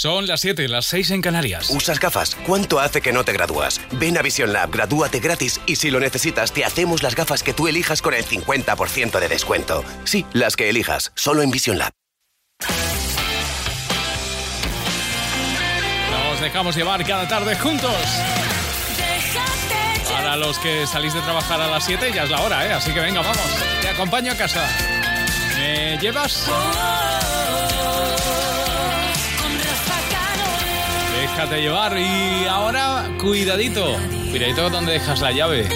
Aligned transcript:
Son 0.00 0.26
las 0.26 0.40
7, 0.40 0.66
las 0.68 0.86
6 0.86 1.10
en 1.10 1.20
Canarias. 1.20 1.68
¿Usas 1.68 2.00
gafas? 2.00 2.34
¿Cuánto 2.46 2.80
hace 2.80 3.02
que 3.02 3.12
no 3.12 3.22
te 3.22 3.34
gradúas? 3.34 3.82
Ven 3.92 4.16
a 4.16 4.22
Vision 4.22 4.50
Lab, 4.50 4.70
gradúate 4.70 5.20
gratis 5.20 5.60
y 5.66 5.76
si 5.76 5.90
lo 5.90 6.00
necesitas 6.00 6.52
te 6.54 6.64
hacemos 6.64 7.02
las 7.02 7.14
gafas 7.14 7.42
que 7.42 7.52
tú 7.52 7.68
elijas 7.68 8.00
con 8.00 8.14
el 8.14 8.24
50% 8.24 9.20
de 9.20 9.28
descuento. 9.28 9.84
Sí, 10.04 10.24
las 10.32 10.56
que 10.56 10.70
elijas, 10.70 11.12
solo 11.16 11.42
en 11.42 11.50
Vision 11.50 11.76
Lab. 11.76 11.92
Nos 16.10 16.40
dejamos 16.40 16.74
llevar 16.74 17.04
cada 17.04 17.28
tarde 17.28 17.54
juntos. 17.56 17.92
Para 20.10 20.34
los 20.36 20.58
que 20.60 20.86
salís 20.86 21.12
de 21.12 21.20
trabajar 21.20 21.60
a 21.60 21.68
las 21.68 21.84
7 21.84 22.10
ya 22.14 22.22
es 22.22 22.30
la 22.30 22.40
hora, 22.40 22.66
¿eh? 22.66 22.72
Así 22.72 22.90
que 22.94 23.00
venga, 23.00 23.20
vamos. 23.20 23.50
Te 23.82 23.88
acompaño 23.90 24.32
a 24.32 24.34
casa. 24.34 24.66
¿Me 25.58 25.98
llevas? 25.98 26.48
Déjate 31.32 31.62
llevar 31.62 31.96
y 31.96 32.46
ahora 32.46 33.08
cuidadito. 33.18 33.96
Cuidadito 34.30 34.68
donde 34.68 34.92
dejas 34.92 35.20
la 35.20 35.32
llave. 35.32 35.68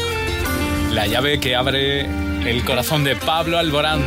La 0.91 1.07
llave 1.07 1.39
que 1.41 1.55
abre 1.55 2.01
el 2.01 2.65
corazón 2.65 3.05
de 3.05 3.17
Pablo 3.17 3.57
Alborán. 3.59 4.03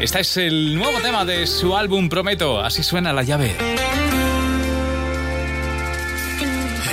Este 0.00 0.20
es 0.20 0.36
el 0.36 0.76
nuevo 0.76 1.00
tema 1.00 1.24
de 1.24 1.46
su 1.46 1.76
álbum 1.76 2.08
Prometo. 2.08 2.60
Así 2.60 2.82
suena 2.82 3.12
la 3.12 3.22
llave. 3.22 3.56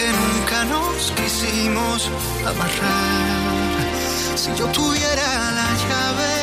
porque 0.00 0.12
nunca 0.12 0.64
nos 0.64 1.12
quisimos 1.12 2.10
amarrar. 2.46 4.36
Si 4.36 4.50
yo 4.54 4.66
tuviera 4.68 5.50
la 5.52 5.68
llave 5.84 6.34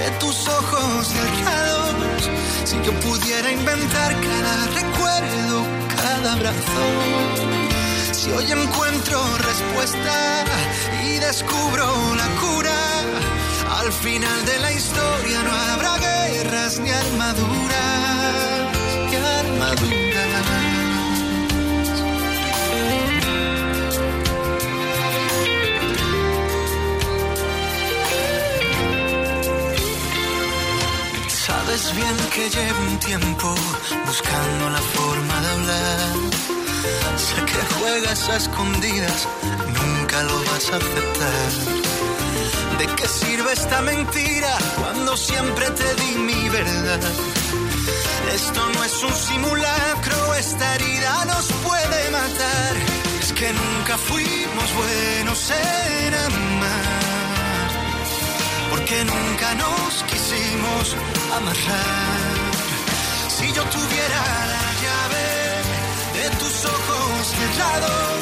de 0.00 0.10
tus 0.18 0.48
ojos 0.48 1.06
cerrados, 1.06 2.30
si 2.64 2.76
yo 2.82 2.92
pudiera 3.00 3.52
inventar 3.52 4.16
cada 4.20 4.66
recuerdo 4.66 5.64
cada 5.96 6.32
abrazo. 6.32 6.84
Si 8.12 8.30
hoy 8.30 8.50
encuentro 8.50 9.20
respuesta 9.38 10.44
y 11.04 11.18
descubro 11.18 11.86
la 12.16 12.28
cura, 12.40 12.80
al 13.80 13.92
final 13.92 14.46
de 14.46 14.58
la 14.58 14.72
historia 14.72 15.42
no 15.42 15.52
habrá 15.52 15.98
guerras 15.98 16.80
ni 16.80 16.90
armaduras, 16.90 18.68
ni 19.10 19.16
armaduras. 19.16 20.03
Bien 31.96 32.16
que 32.34 32.50
llevo 32.50 32.80
un 32.90 32.98
tiempo 32.98 33.54
buscando 34.06 34.70
la 34.70 34.80
forma 34.96 35.40
de 35.40 35.48
hablar. 35.48 36.14
Sé 37.16 37.36
que 37.50 37.74
juegas 37.76 38.28
a 38.28 38.36
escondidas, 38.36 39.28
nunca 39.78 40.22
lo 40.24 40.38
vas 40.44 40.70
a 40.72 40.76
aceptar. 40.76 41.50
¿De 42.78 42.86
qué 42.96 43.06
sirve 43.08 43.52
esta 43.52 43.80
mentira 43.82 44.52
cuando 44.80 45.16
siempre 45.16 45.70
te 45.70 45.94
di 46.00 46.14
mi 46.18 46.48
verdad? 46.48 47.00
Esto 48.34 48.60
no 48.74 48.84
es 48.84 49.02
un 49.02 49.14
simulacro, 49.14 50.34
esta 50.34 50.74
herida 50.74 51.24
nos 51.26 51.46
puede 51.66 52.10
matar. 52.10 52.72
Es 53.20 53.32
que 53.32 53.52
nunca 53.52 53.96
fuimos 53.98 54.68
buenos 54.74 55.50
en 55.50 56.14
amar, 56.14 57.03
porque 58.84 59.04
nunca 59.04 59.54
nos 59.54 60.02
quisimos 60.02 60.96
amarrar. 61.34 62.50
Si 63.28 63.46
yo 63.52 63.62
tuviera 63.64 64.20
la 64.54 64.66
llave 64.84 65.26
de 66.18 66.26
tus 66.36 66.64
ojos 66.66 67.26
cerrados, 67.38 68.20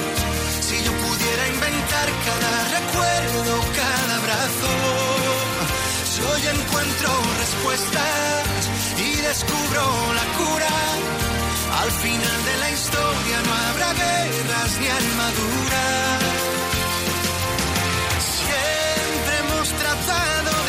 si 0.61 0.77
yo 0.85 0.93
pudiera 0.93 1.49
inventar 1.49 2.09
cada 2.29 2.53
recuerdo, 2.79 3.53
cada 3.75 4.17
abrazo, 4.23 4.73
si 6.13 6.21
hoy 6.31 6.43
encuentro 6.55 7.11
respuestas 7.43 8.71
y 8.99 9.17
descubro 9.17 9.83
la 10.15 10.27
cura, 10.39 10.75
al 11.83 11.91
final 11.91 12.39
de 12.49 12.57
la 12.63 12.71
historia 12.71 13.37
no 13.47 13.53
habrá 13.67 13.93
guerras 13.95 14.71
ni 14.79 14.87
armaduras. 14.87 16.42
Hemos 20.09 20.62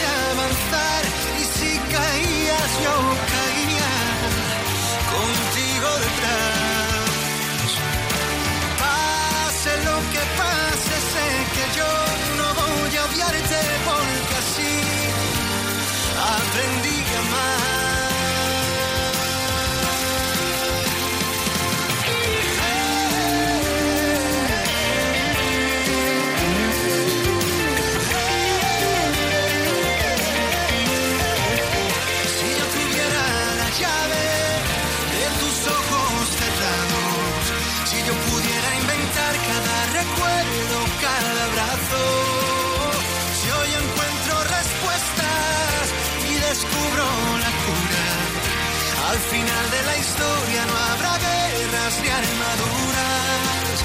al 49.13 49.19
final 49.19 49.65
de 49.69 49.81
la 49.83 49.97
historia 49.97 50.65
no 50.65 50.75
habrá 50.75 51.17
guerras 51.19 51.93
ni 52.01 52.09
armaduras, 52.09 53.75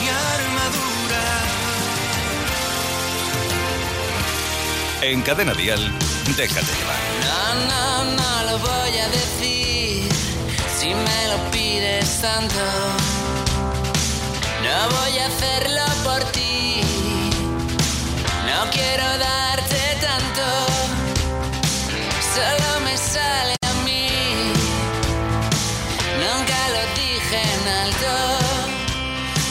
ni 0.00 0.08
armaduras. 0.08 1.48
En 5.02 5.22
Cadena 5.22 5.52
Dial, 5.52 5.98
déjate 6.36 6.72
llevar. 6.78 7.00
No, 7.28 7.42
no, 7.70 8.04
no 8.16 8.50
lo 8.50 8.58
voy 8.58 8.98
a 8.98 9.08
decir 9.08 10.08
si 10.78 10.88
me 10.94 11.20
lo 11.32 11.50
pides 11.50 12.20
tanto. 12.22 12.64
No 14.64 14.78
voy 14.96 15.18
a 15.18 15.26
hacerlo 15.26 15.84
por 16.02 16.24
ti. 16.32 16.80
No 18.48 18.70
quiero 18.70 19.18
darte 19.18 19.98
tanto. 20.00 20.67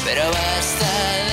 Pero 0.07 0.31
basta 0.31 1.26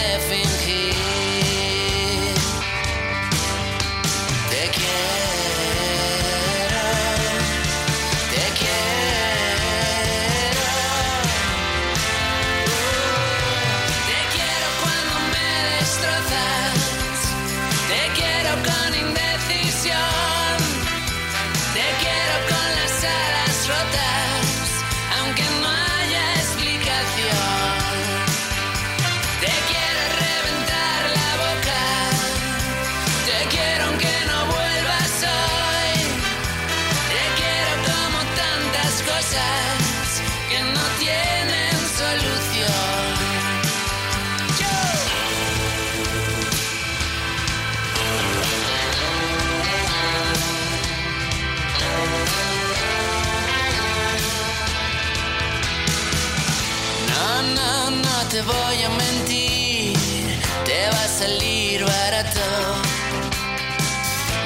salir 61.19 61.85
barato. 61.85 62.41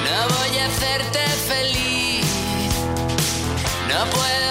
No 0.05 0.19
voy 0.35 0.59
a 0.59 0.67
hacerte 0.67 1.21
feliz, 1.49 2.27
no 3.89 4.01
puedo 4.11 4.48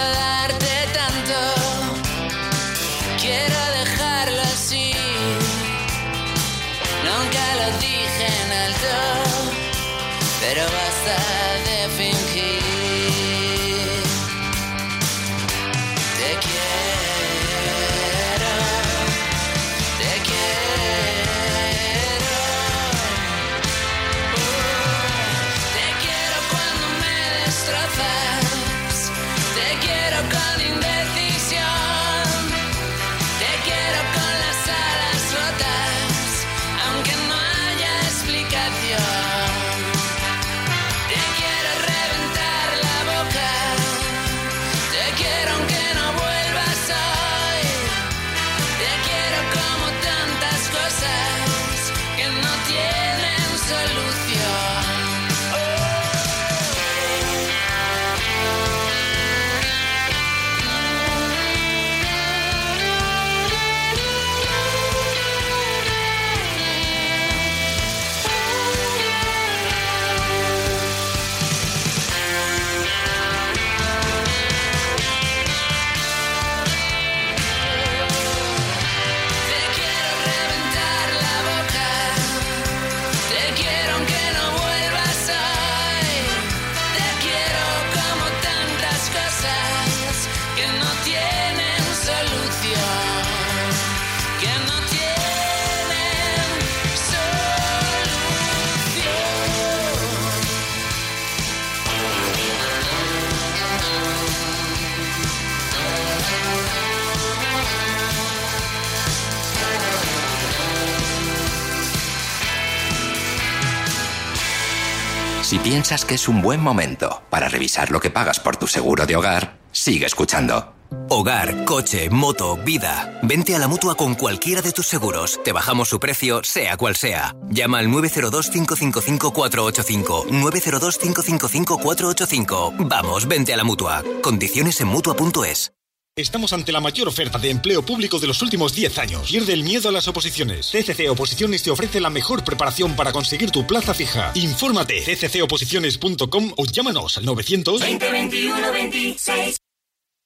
piensas 115.88 116.04
que 116.04 116.16
es 116.16 116.28
un 116.28 116.42
buen 116.42 116.60
momento 116.60 117.22
para 117.30 117.48
revisar 117.48 117.90
lo 117.90 117.98
que 117.98 118.10
pagas 118.10 118.40
por 118.40 118.58
tu 118.58 118.66
seguro 118.66 119.06
de 119.06 119.16
hogar, 119.16 119.56
sigue 119.72 120.04
escuchando. 120.04 120.74
Hogar, 121.08 121.64
coche, 121.64 122.10
moto, 122.10 122.58
vida. 122.58 123.18
Vente 123.22 123.54
a 123.54 123.58
la 123.58 123.68
mutua 123.68 123.94
con 123.94 124.14
cualquiera 124.14 124.60
de 124.60 124.72
tus 124.72 124.86
seguros. 124.86 125.40
Te 125.42 125.52
bajamos 125.52 125.88
su 125.88 125.98
precio, 125.98 126.44
sea 126.44 126.76
cual 126.76 126.94
sea. 126.94 127.34
Llama 127.48 127.78
al 127.78 127.88
902-555-485. 127.88 130.26
902-555-485. 130.28 132.86
Vamos, 132.86 133.26
vente 133.26 133.54
a 133.54 133.56
la 133.56 133.64
mutua. 133.64 134.04
Condiciones 134.22 134.78
en 134.82 134.88
mutua.es. 134.88 135.72
Estamos 136.18 136.52
ante 136.52 136.72
la 136.72 136.80
mayor 136.80 137.06
oferta 137.06 137.38
de 137.38 137.48
empleo 137.48 137.80
público 137.82 138.18
de 138.18 138.26
los 138.26 138.42
últimos 138.42 138.74
10 138.74 138.98
años. 138.98 139.30
Pierde 139.30 139.52
el 139.52 139.62
miedo 139.62 139.88
a 139.88 139.92
las 139.92 140.08
oposiciones. 140.08 140.68
CCC 140.68 141.08
Oposiciones 141.10 141.62
te 141.62 141.70
ofrece 141.70 142.00
la 142.00 142.10
mejor 142.10 142.42
preparación 142.42 142.96
para 142.96 143.12
conseguir 143.12 143.52
tu 143.52 143.64
plaza 143.68 143.94
fija. 143.94 144.32
Infórmate 144.34 145.00
cccoposiciones.com 145.00 146.54
o 146.56 146.66
llámanos 146.66 147.18
al 147.18 147.24
900 147.24 147.82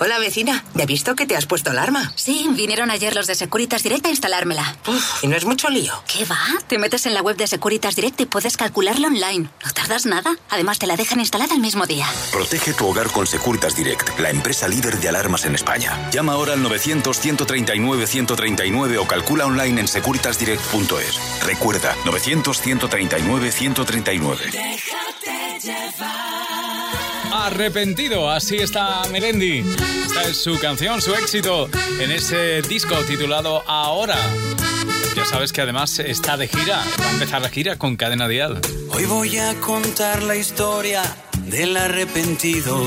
Hola 0.00 0.18
vecina, 0.18 0.64
¿ya 0.74 0.82
he 0.82 0.86
visto 0.86 1.14
que 1.14 1.24
te 1.24 1.34
has 1.36 1.46
puesto 1.46 1.70
alarma? 1.70 2.12
Sí, 2.16 2.46
vinieron 2.50 2.90
ayer 2.90 3.14
los 3.14 3.26
de 3.26 3.34
Securitas 3.34 3.82
Direct 3.82 4.04
a 4.04 4.10
instalármela. 4.10 4.76
Uf, 4.86 5.22
y 5.22 5.28
no 5.28 5.36
es 5.36 5.46
mucho 5.46 5.70
lío. 5.70 5.94
¿Qué 6.06 6.26
va? 6.26 6.38
Te 6.66 6.76
metes 6.78 7.06
en 7.06 7.14
la 7.14 7.22
web 7.22 7.36
de 7.36 7.46
Securitas 7.46 7.96
Direct 7.96 8.20
y 8.20 8.26
puedes 8.26 8.58
calcularlo 8.58 9.06
online. 9.06 9.48
No 9.64 9.72
tardas 9.72 10.04
nada. 10.04 10.36
Además, 10.50 10.78
te 10.78 10.86
la 10.86 10.96
dejan 10.96 11.20
instalada 11.20 11.54
el 11.54 11.60
mismo 11.60 11.86
día. 11.86 12.06
Protege 12.32 12.74
tu 12.74 12.86
hogar 12.86 13.10
con 13.12 13.26
Securitas 13.26 13.76
Direct, 13.76 14.18
la 14.18 14.28
empresa 14.30 14.68
líder 14.68 14.98
de 14.98 15.08
alarmas 15.08 15.46
en 15.46 15.54
España. 15.54 16.10
Llama 16.10 16.32
ahora 16.34 16.52
al 16.54 16.62
900-139-139 16.64 18.98
o 18.98 19.06
calcula 19.06 19.46
online 19.46 19.80
en 19.80 19.88
securitasdirect.es. 19.88 21.42
Recuerda, 21.44 21.94
900-139-139. 22.04 24.84
Arrepentido, 27.36 28.30
así 28.30 28.58
está 28.58 29.02
Melendi. 29.10 29.58
Esta 30.06 30.22
es 30.22 30.36
su 30.36 30.56
canción, 30.60 31.02
su 31.02 31.12
éxito 31.14 31.68
en 31.98 32.12
ese 32.12 32.62
disco 32.62 32.94
titulado 33.08 33.64
Ahora. 33.66 34.16
Ya 35.16 35.24
sabes 35.24 35.52
que 35.52 35.60
además 35.60 35.98
está 35.98 36.36
de 36.36 36.46
gira, 36.46 36.80
va 37.00 37.08
a 37.08 37.10
empezar 37.10 37.42
la 37.42 37.48
gira 37.48 37.76
con 37.76 37.96
Cadena 37.96 38.28
Dial. 38.28 38.60
Hoy 38.90 39.06
voy 39.06 39.36
a 39.36 39.52
contar 39.60 40.22
la 40.22 40.36
historia 40.36 41.02
del 41.46 41.76
arrepentido 41.76 42.80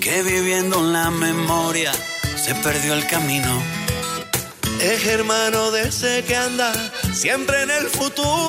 que 0.00 0.22
viviendo 0.22 0.78
en 0.78 0.94
la 0.94 1.10
memoria 1.10 1.92
se 2.42 2.54
perdió 2.54 2.94
el 2.94 3.06
camino. 3.06 3.62
Es 4.80 5.06
hermano 5.06 5.70
de 5.70 5.88
ese 5.88 6.24
que 6.26 6.34
anda 6.34 6.72
siempre 7.12 7.62
en 7.62 7.70
el 7.70 7.88
futuro. 7.90 8.48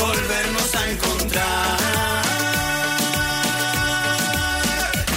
volvernos 0.00 0.74
a 0.74 0.90
encontrar 0.90 1.78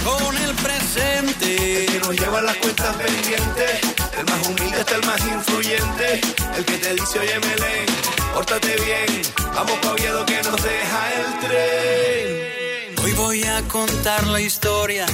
con 0.04 0.36
el 0.36 0.54
presente 0.56 1.86
que 1.90 2.00
nos 2.00 2.20
lleva 2.20 2.42
las 2.42 2.56
cuentas 2.56 2.94
pendientes. 2.96 3.80
El 4.18 4.26
más 4.26 4.46
humilde 4.46 4.78
hasta 4.78 4.94
el 4.96 5.06
más 5.06 5.20
influyente. 5.26 6.20
El 6.56 6.64
que 6.64 6.78
te 6.78 6.94
dice, 6.94 7.18
oye, 7.18 7.40
Melén, 7.40 7.86
pórtate 8.34 8.76
bien. 8.84 9.22
Vamos 9.54 9.78
pa' 9.80 9.92
Oviedo 9.92 10.26
que 10.26 10.42
nos 10.42 10.62
deja 10.62 11.00
el 11.20 11.40
tren. 11.40 13.04
Hoy 13.04 13.12
voy 13.12 13.44
a 13.44 13.62
contar 13.68 14.26
la 14.26 14.40
historia 14.40 15.06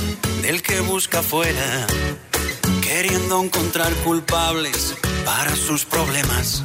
del 0.42 0.62
que 0.62 0.80
busca 0.80 1.20
afuera, 1.20 1.86
queriendo 2.82 3.42
encontrar 3.42 3.92
culpables 4.04 4.94
para 5.24 5.54
sus 5.54 5.84
problemas. 5.84 6.64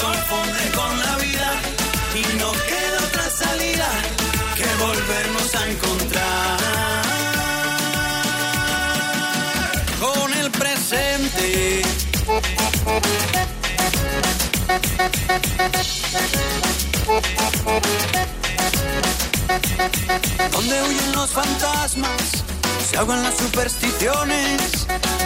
se 0.00 0.06
confunden 0.06 0.72
con 0.72 0.98
la 0.98 1.16
vida 1.16 1.52
y 2.14 2.38
no 2.38 2.52
queda 2.52 2.98
otra 3.06 3.30
salida 3.30 3.88
que 4.56 4.64
volvernos 4.82 5.54
a 5.54 5.68
encontrar 5.68 6.58
con 10.00 10.32
el 10.34 10.50
presente. 10.52 11.82
Donde 20.52 20.82
huyen 20.82 21.12
los 21.12 21.30
fantasmas, 21.30 22.44
se 22.90 22.96
ahogan 22.96 23.22
las 23.22 23.36
supersticiones. 23.36 24.86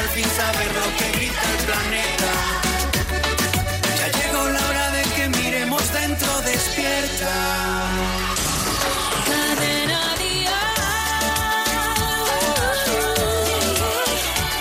Al 0.00 0.08
fin 0.08 0.28
saber 0.40 0.68
lo 0.78 0.86
que 0.98 1.06
grita 1.16 1.42
el 1.52 1.58
planeta. 1.68 2.32
Ya 3.98 4.08
llegó 4.18 4.42
la 4.56 4.62
hora 4.68 4.86
de 4.96 5.02
que 5.14 5.24
miremos 5.28 5.82
dentro 5.92 6.30
despierta. 6.52 7.32
Cadena 9.30 10.02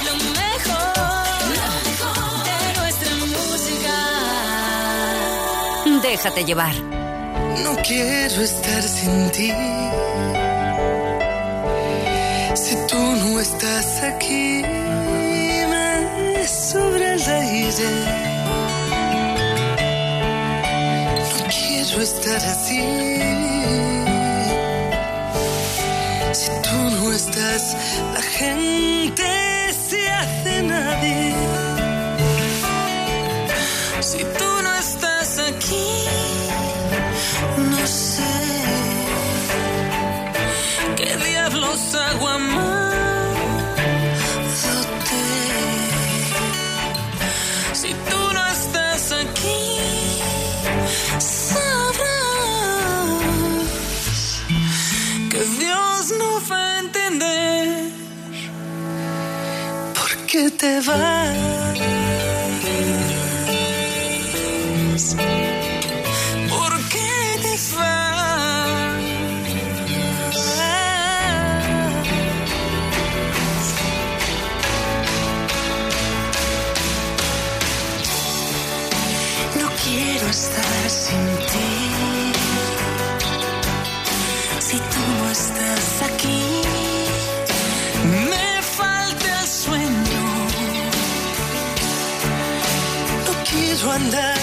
Lo 0.08 0.16
mejor 0.42 0.94
de 2.50 2.60
nuestra 2.80 3.14
música. 3.36 3.96
Déjate 6.02 6.42
llevar. 6.44 6.76
No 7.64 7.72
quiero 7.88 8.42
estar 8.42 8.84
sin 8.84 9.30
ti. 9.32 9.52
Si 12.56 12.76
tú 12.88 13.02
no 13.22 13.40
estás 13.40 14.04
aquí, 14.04 14.64
el 17.80 17.98
aire. 17.98 18.30
No 21.38 21.46
quiero 21.50 22.02
estar 22.02 22.42
así. 22.54 22.82
Si 26.34 26.52
tú 26.66 26.78
no 26.98 27.12
estás, 27.12 27.76
la 28.14 28.22
gente 28.22 29.24
se 29.90 30.10
hace 30.10 30.64
nadie. 30.64 31.36
Si 34.02 34.20
tú 34.38 34.49
te 60.60 60.82
vas. 60.82 62.29
Andar 94.00 94.38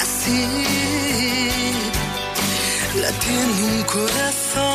así. 0.00 0.40
Latiendo 3.00 3.66
un 3.66 3.82
corazón 3.84 4.67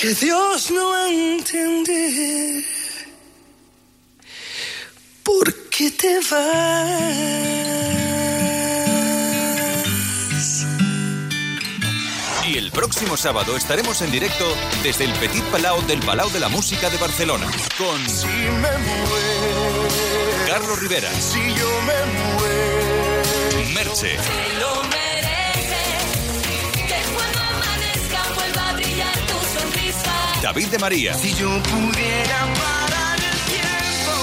Que 0.00 0.14
Dios 0.14 0.70
no 0.70 1.06
entender 1.08 2.64
por 5.24 5.52
qué 5.70 5.90
te 5.90 6.20
vas. 6.30 6.38
Y 12.46 12.58
el 12.58 12.70
próximo 12.70 13.16
sábado 13.16 13.56
estaremos 13.56 14.00
en 14.02 14.12
directo 14.12 14.44
desde 14.84 15.02
el 15.02 15.12
Petit 15.14 15.42
Palau 15.46 15.84
del 15.88 15.98
Palau 15.98 16.30
de 16.30 16.38
la 16.38 16.48
Música 16.48 16.88
de 16.90 16.96
Barcelona 16.98 17.50
con 17.76 18.00
Carlos 20.46 20.78
Rivera, 20.78 21.10
Si 21.20 21.40
yo 21.40 21.82
me 21.82 22.06
muero, 22.22 23.74
Merche, 23.74 24.16
David 30.42 30.68
de 30.68 30.78
María, 30.78 31.14
si 31.14 31.34
yo 31.34 31.48
pudiera 31.62 32.38
parar 32.54 33.18
el 33.18 33.38
tiempo, 33.50 34.14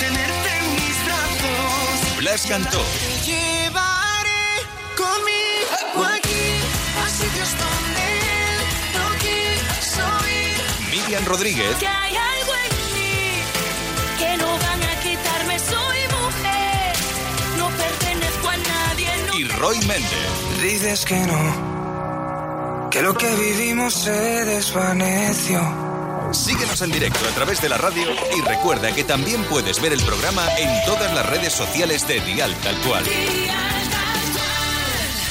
tenerte 0.00 0.50
en 0.58 0.74
mis 0.74 1.04
brazos, 1.06 2.16
Blas 2.18 2.46
Cantó, 2.46 2.82
te 2.98 3.30
llevaré 3.30 4.66
conmigo 4.96 6.04
aquí 6.04 6.60
a 7.00 7.08
sitios 7.08 7.50
donde 7.62 8.02
él 8.42 8.60
no 8.94 9.06
quiso 9.22 10.06
ir. 10.28 11.00
Miriam 11.00 11.24
Rodríguez 11.24 11.76
Que 11.76 11.86
hay 11.86 12.16
algo 12.16 12.52
en 12.64 12.94
mí 12.94 13.42
que 14.18 14.36
no 14.36 14.58
van 14.58 14.82
a 14.82 15.00
quitarme. 15.00 15.58
Soy 15.58 15.98
mujer, 16.18 16.96
no 17.56 17.68
pertenezco 17.70 18.48
a 18.48 18.56
nadie. 18.56 19.08
No 19.26 19.38
y 19.38 19.44
Roy 19.44 19.78
Méndez. 19.86 20.60
Dices 20.60 21.04
que 21.04 21.18
no, 21.20 21.75
que 22.96 23.02
lo 23.02 23.12
que 23.12 23.28
vivimos 23.36 23.92
se 23.92 24.10
desvaneció. 24.10 25.60
Síguenos 26.32 26.80
en 26.80 26.90
directo 26.90 27.20
a 27.30 27.34
través 27.34 27.60
de 27.60 27.68
la 27.68 27.76
radio 27.76 28.04
y 28.34 28.40
recuerda 28.40 28.94
que 28.94 29.04
también 29.04 29.42
puedes 29.44 29.82
ver 29.82 29.92
el 29.92 30.00
programa 30.00 30.46
en 30.58 30.70
todas 30.86 31.12
las 31.14 31.28
redes 31.28 31.52
sociales 31.52 32.08
de 32.08 32.20
Dial 32.20 32.54
Tal 32.62 32.74
Cual. 32.76 33.04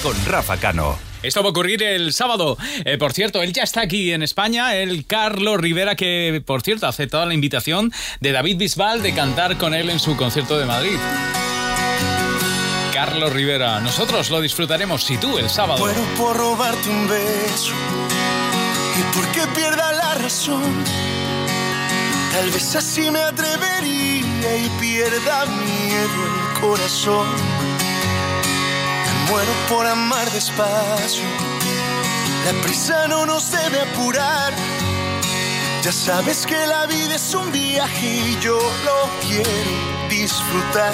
Con 0.03 0.25
Rafa 0.25 0.57
Cano. 0.57 0.95
Esto 1.23 1.41
va 1.41 1.47
a 1.47 1.49
ocurrir 1.49 1.81
el 1.81 2.13
sábado. 2.13 2.55
Eh, 2.83 2.99
por 2.99 3.13
cierto, 3.13 3.41
él 3.41 3.51
ya 3.51 3.63
está 3.63 3.81
aquí 3.81 4.11
en 4.11 4.21
España, 4.21 4.75
el 4.75 5.07
Carlos 5.07 5.59
Rivera, 5.59 5.95
que 5.95 6.43
por 6.45 6.61
cierto 6.61 6.85
ha 6.85 6.89
aceptado 6.89 7.25
la 7.25 7.33
invitación 7.33 7.91
de 8.19 8.31
David 8.31 8.57
Bisbal 8.57 9.01
de 9.01 9.15
cantar 9.15 9.57
con 9.57 9.73
él 9.73 9.89
en 9.89 9.99
su 9.99 10.15
concierto 10.15 10.59
de 10.59 10.65
Madrid. 10.65 10.97
Carlos 12.95 13.33
Rivera, 13.33 13.81
nosotros 13.81 14.29
lo 14.29 14.39
disfrutaremos 14.39 15.03
si 15.03 15.17
tú 15.17 15.37
el 15.37 15.49
sábado. 15.49 15.79
Muero 15.79 16.01
por 16.15 16.37
robarte 16.37 16.89
un 16.89 17.05
beso 17.09 17.73
y 18.97 19.13
porque 19.13 19.45
pierda 19.53 19.91
la 19.91 20.13
razón. 20.13 20.63
Tal 22.31 22.49
vez 22.51 22.73
así 22.73 23.11
me 23.11 23.19
atrevería 23.19 24.57
y 24.57 24.69
pierda 24.79 25.45
miedo 25.45 26.19
el 26.25 26.61
corazón. 26.61 27.27
Muero 29.27 29.51
por 29.67 29.85
amar 29.85 30.31
despacio. 30.31 31.25
La 32.45 32.53
prisa 32.61 33.09
no 33.09 33.25
nos 33.25 33.51
debe 33.51 33.81
apurar. 33.81 34.53
Ya 35.81 35.91
sabes 35.91 36.45
que 36.45 36.65
la 36.65 36.85
vida 36.85 37.15
es 37.15 37.33
un 37.33 37.51
viaje 37.51 38.07
y 38.07 38.39
yo 38.39 38.57
lo 38.57 39.09
quiero 39.27 39.51
disfrutar. 40.09 40.93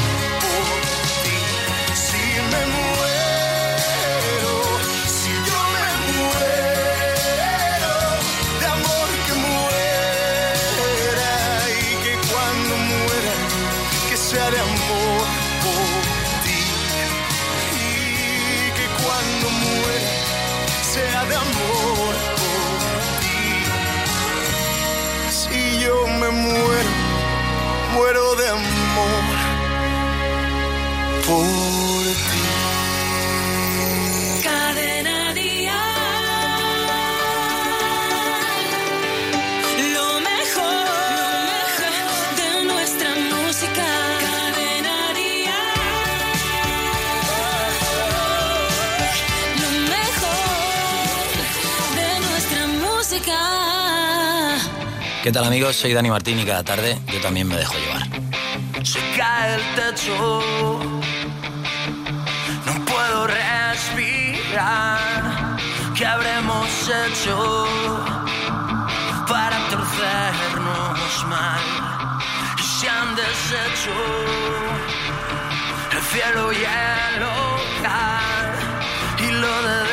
por 31.31 32.03
ti. 32.29 32.47
Cadena 34.43 35.17
día. 35.33 35.79
Lo 39.95 40.09
mejor, 40.29 40.87
lo 41.23 41.91
mejor 41.95 42.19
de 42.41 42.49
nuestra 42.71 43.11
música. 43.31 43.87
Cadena 44.25 44.97
día. 45.21 45.59
Lo 49.61 49.69
mejor 49.95 51.27
de 51.99 52.09
nuestra 52.27 52.61
música. 52.85 53.37
¿Qué 55.23 55.31
tal 55.31 55.45
amigos? 55.45 55.75
Soy 55.77 55.93
Dani 55.93 56.09
Martín 56.09 56.39
y 56.39 56.45
cada 56.45 56.63
tarde 56.63 56.97
yo 57.13 57.21
también 57.21 57.47
me 57.47 57.55
dejo 57.55 57.75
llevar 57.75 58.21
se 58.83 58.99
cae 59.17 59.55
el 59.55 59.61
techo. 59.75 61.00
explicar 64.61 65.57
qué 65.95 66.05
habremos 66.05 66.67
hecho 67.05 67.65
para 69.27 69.57
torcernos 69.69 71.25
mal. 71.27 71.61
Y 72.57 72.63
se 72.63 72.89
han 72.89 73.15
deshecho 73.15 73.91
el 75.91 76.01
cielo 76.01 76.51
y 76.53 76.57
el 76.57 77.23
hogar 77.23 78.53
y 79.19 79.31
lo 79.31 79.61
de 79.67 79.90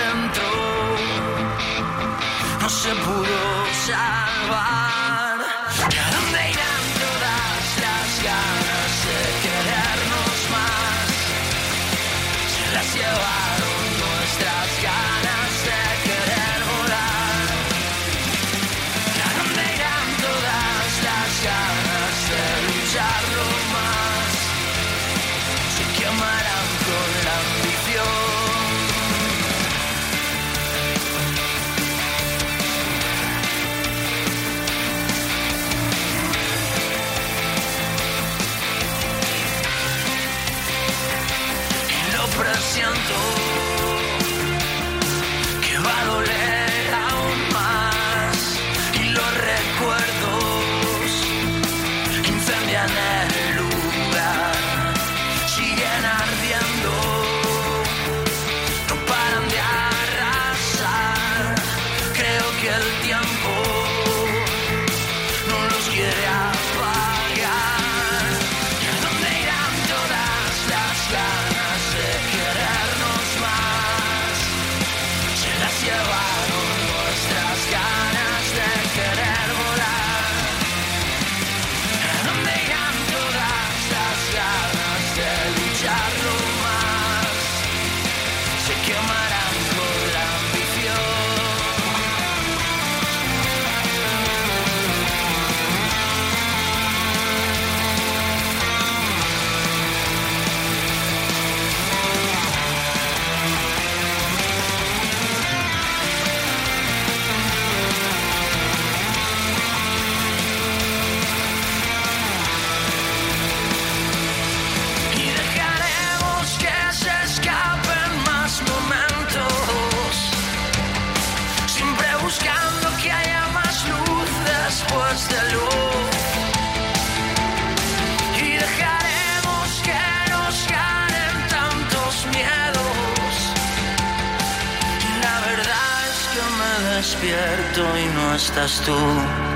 y 137.79 138.07
no 138.09 138.35
estás 138.35 138.81
tú. 138.81 139.48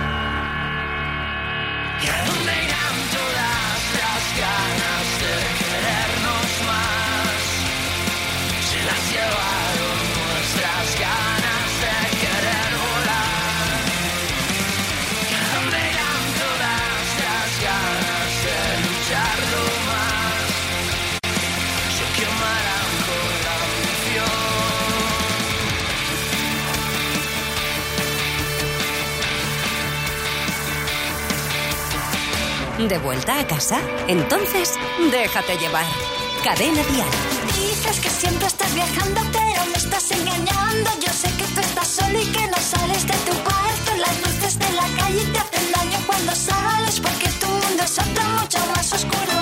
¿De 32.88 32.99
vuelta 32.99 33.38
a 33.38 33.47
casa? 33.47 33.79
Entonces, 34.09 34.75
déjate 35.12 35.57
llevar. 35.57 35.85
Cadena 36.42 36.83
Dial. 36.83 37.09
Dices 37.55 38.01
que 38.01 38.11
siempre 38.11 38.49
estás 38.49 38.75
viajando, 38.75 39.21
pero 39.31 39.64
me 39.66 39.77
estás 39.77 40.11
engañando. 40.11 40.90
Yo 41.01 41.12
sé 41.12 41.29
que 41.37 41.45
tú 41.55 41.61
estás 41.61 41.87
solo 41.87 42.21
y 42.21 42.27
que 42.27 42.45
no 42.49 42.57
sales 42.57 43.07
de 43.07 43.14
tu 43.14 43.33
cuarto. 43.45 43.95
Las 43.99 44.18
luces 44.21 44.59
de 44.59 44.73
la 44.73 44.88
calle 44.99 45.25
te 45.33 45.38
hacen 45.38 45.73
daño 45.73 45.99
cuando 46.07 46.35
sales, 46.35 46.99
porque 47.01 47.29
tu 47.40 47.47
mundo 47.47 47.85
es 47.85 47.99
otro 47.99 48.25
mucho 48.40 48.59
más 48.75 48.92
oscuro. 48.92 49.42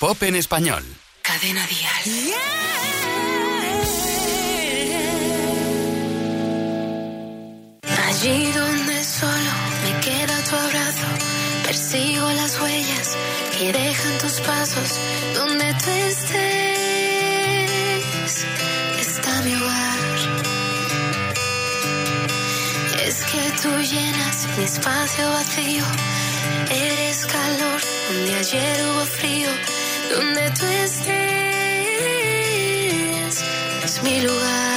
Pop 0.00 0.22
en 0.22 0.34
español. 0.34 0.82
Cadena 1.20 1.64
Dial. 1.66 2.04
Allí 8.08 8.52
donde 8.52 9.04
solo 9.04 9.52
me 9.84 9.92
queda 10.00 10.36
tu 10.48 10.56
abrazo, 10.56 11.08
persigo 11.64 12.26
las 12.32 12.58
huellas 12.60 13.16
que 13.58 13.72
dejan 13.72 14.18
tus 14.22 14.40
pasos. 14.40 14.98
Donde 15.34 15.66
tú 15.84 15.90
estés, 15.90 16.46
está 19.06 19.42
mi 19.42 19.54
hogar. 19.54 20.00
Es 23.06 23.16
que 23.30 23.42
tú 23.62 23.70
llenas 23.92 24.48
mi 24.56 24.64
espacio 24.64 25.30
vacío, 25.30 25.84
eres 26.70 27.26
calor 27.26 27.80
donde 28.08 28.34
ayer 28.34 28.76
hubo 28.86 29.04
frío, 29.04 29.50
donde 30.10 30.50
tú 30.58 30.66
estés, 30.66 31.04
es 33.84 34.02
mi 34.02 34.20
lugar. 34.20 34.69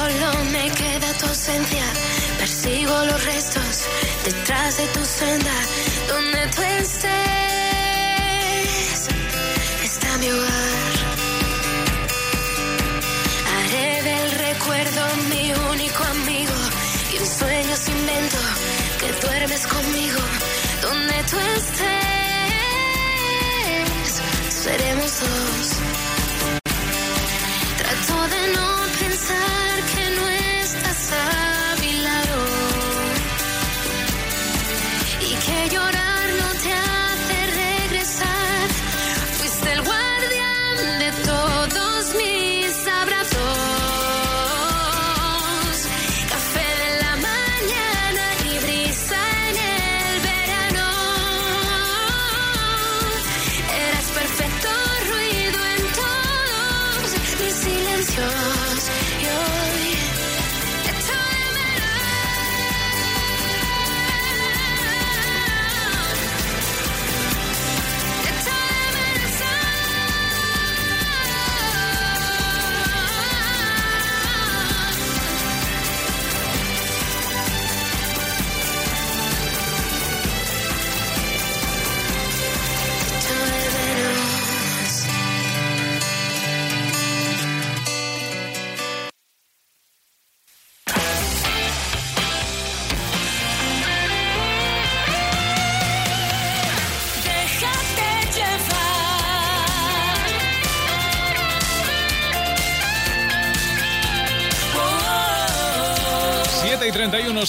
Solo 0.00 0.28
me 0.50 0.64
queda 0.70 1.12
tu 1.18 1.26
ausencia, 1.26 1.84
persigo 2.38 3.04
los 3.04 3.24
restos 3.24 3.74
detrás 4.24 4.76
de 4.78 4.86
tu 4.88 5.04
senda. 5.04 5.56
Donde 6.08 6.46
tú 6.54 6.62
estés, 6.62 7.10
está 9.88 10.18
mi 10.18 10.28
hogar. 10.30 10.92
Haré 13.52 14.02
del 14.10 14.30
recuerdo 14.48 15.02
mi 15.32 15.44
único 15.74 16.02
amigo 16.04 16.58
y 17.12 17.14
en 17.16 17.26
sueños 17.26 17.88
invento 17.88 18.38
que 19.00 19.08
duermes 19.26 19.66
conmigo. 19.66 20.20
Donde 20.82 21.16
tú 21.30 21.38
estés, 21.58 21.90
seremos 24.64 25.10
dos. 25.20 25.89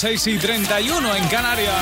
6 0.01 0.25
y 0.25 0.37
31 0.39 1.15
en 1.15 1.27
Canarias. 1.27 1.75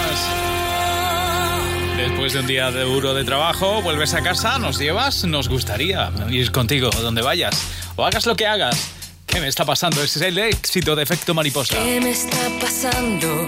Después 1.95 2.33
de 2.33 2.39
un 2.39 2.47
día 2.47 2.69
de 2.69 2.83
duro 2.83 3.13
de 3.13 3.23
trabajo, 3.23 3.81
vuelves 3.81 4.13
a 4.13 4.21
casa, 4.21 4.59
nos 4.59 4.77
llevas, 4.77 5.23
nos 5.23 5.47
gustaría 5.47 6.11
ir 6.29 6.51
contigo 6.51 6.89
donde 6.89 7.21
vayas. 7.21 7.55
O 7.95 8.03
hagas 8.03 8.25
lo 8.25 8.35
que 8.35 8.45
hagas. 8.45 8.89
¿Qué 9.25 9.39
me 9.39 9.47
está 9.47 9.63
pasando? 9.63 10.03
Ese 10.03 10.19
es 10.19 10.25
el 10.25 10.37
éxito 10.37 10.97
de 10.97 11.03
efecto 11.03 11.33
mariposa. 11.33 11.81
¿Qué 11.81 12.01
me 12.01 12.09
está 12.09 12.49
pasando? 12.59 13.47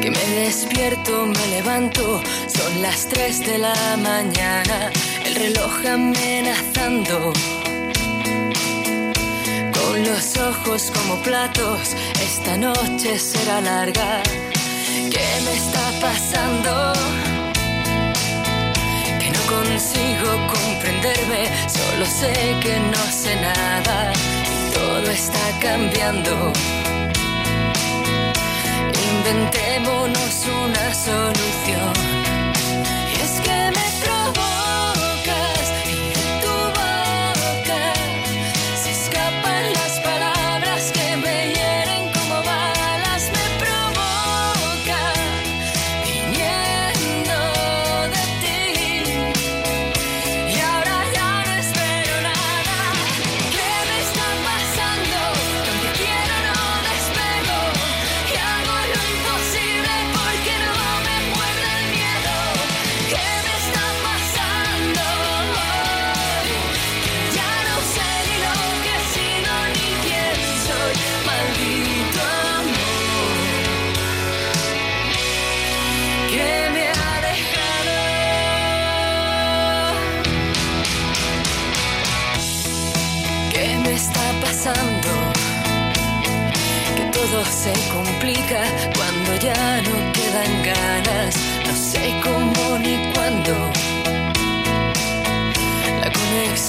Que 0.00 0.10
me 0.10 0.26
despierto, 0.40 1.26
me 1.26 1.46
levanto, 1.46 2.20
son 2.48 2.82
las 2.82 3.08
3 3.08 3.38
de 3.46 3.58
la 3.58 3.96
mañana, 3.98 4.90
el 5.24 5.36
reloj 5.36 5.86
amenazando. 5.86 7.32
Con 9.92 10.04
los 10.04 10.36
ojos 10.38 10.90
como 10.90 11.22
platos, 11.22 11.94
esta 12.42 12.56
noche 12.56 13.16
será 13.20 13.60
larga. 13.60 14.20
¿Qué 15.12 15.28
me 15.44 15.52
está 15.52 15.84
pasando? 16.00 16.92
Que 19.20 19.30
no 19.30 19.42
consigo 19.54 20.28
comprenderme, 20.48 21.42
solo 21.68 22.04
sé 22.04 22.32
que 22.60 22.80
no 22.80 23.04
sé 23.12 23.36
nada 23.36 24.12
todo 24.74 25.08
está 25.12 25.46
cambiando. 25.60 26.52
Inventémonos 29.12 30.46
una 30.64 30.94
solución. 30.94 32.21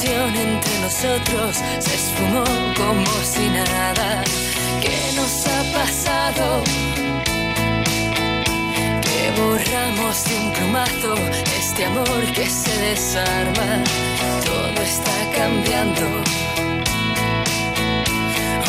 entre 0.06 0.80
nosotros 0.82 1.58
se 1.80 1.96
esfumó 1.96 2.44
como 2.76 3.06
si 3.24 3.48
nada. 3.50 4.24
¿Qué 4.82 5.14
nos 5.16 5.48
ha 5.48 5.64
pasado? 5.72 6.64
Que 9.02 9.42
borramos 9.42 10.24
de 10.26 10.36
un 10.36 10.52
plumazo 10.52 11.16
este 11.58 11.86
amor 11.86 12.32
que 12.34 12.50
se 12.50 12.78
desarma. 12.82 13.84
Todo 14.46 14.84
está 14.84 15.32
cambiando. 15.36 16.02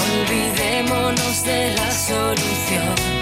Olvidémonos 0.07 1.43
de 1.43 1.75
la 1.75 1.91
solución. 1.91 3.14